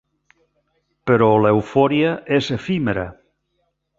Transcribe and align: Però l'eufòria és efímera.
Però 1.09 1.27
l'eufòria 1.43 2.15
és 2.39 2.51
efímera. 2.57 3.07